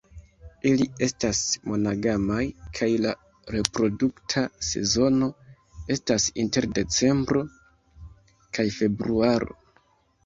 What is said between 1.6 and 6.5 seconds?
monogamaj kaj la reprodukta sezono estas